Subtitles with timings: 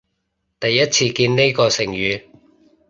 [0.59, 2.23] 第一次見呢個成語